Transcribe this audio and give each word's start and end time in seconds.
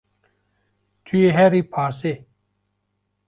Tu 1.05 1.13
yê 1.21 1.29
herî 1.37 1.61
parsê 1.71 2.13